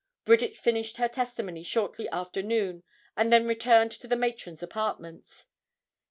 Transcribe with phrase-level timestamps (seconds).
[0.25, 2.81] Bridget finished her testimony shortly after noon
[3.15, 5.45] and then returned to the matron's apartments.